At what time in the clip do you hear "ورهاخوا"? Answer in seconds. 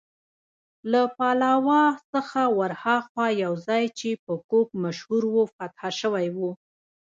2.59-3.27